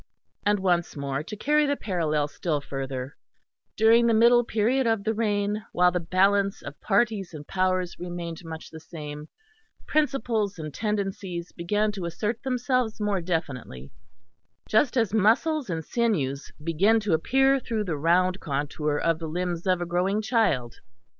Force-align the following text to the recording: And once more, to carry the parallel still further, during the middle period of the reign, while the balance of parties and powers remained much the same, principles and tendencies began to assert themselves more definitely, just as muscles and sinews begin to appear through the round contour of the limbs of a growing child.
And 0.43 0.59
once 0.61 0.95
more, 0.95 1.21
to 1.21 1.35
carry 1.35 1.67
the 1.67 1.75
parallel 1.75 2.27
still 2.27 2.59
further, 2.59 3.15
during 3.77 4.07
the 4.07 4.15
middle 4.15 4.43
period 4.43 4.87
of 4.87 5.03
the 5.03 5.13
reign, 5.13 5.63
while 5.73 5.91
the 5.91 5.99
balance 5.99 6.63
of 6.63 6.81
parties 6.81 7.35
and 7.35 7.45
powers 7.45 7.99
remained 7.99 8.43
much 8.43 8.71
the 8.71 8.79
same, 8.79 9.27
principles 9.85 10.57
and 10.57 10.73
tendencies 10.73 11.51
began 11.51 11.91
to 11.91 12.05
assert 12.05 12.41
themselves 12.41 12.99
more 12.99 13.21
definitely, 13.21 13.91
just 14.67 14.97
as 14.97 15.13
muscles 15.13 15.69
and 15.69 15.85
sinews 15.85 16.51
begin 16.63 16.99
to 17.01 17.13
appear 17.13 17.59
through 17.59 17.83
the 17.83 17.95
round 17.95 18.39
contour 18.39 18.97
of 18.97 19.19
the 19.19 19.27
limbs 19.27 19.67
of 19.67 19.81
a 19.81 19.85
growing 19.85 20.19
child. 20.19 20.77